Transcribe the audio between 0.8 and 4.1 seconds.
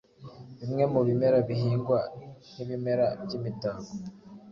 mu bimera bihingwa nkibimera byimitako